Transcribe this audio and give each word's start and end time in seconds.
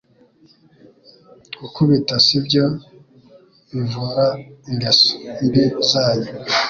Gukubita 1.61 2.13
sibyo 2.25 2.65
bivuraingeso 3.73 5.11
mbi 5.45 5.63
zanyu 5.89 6.29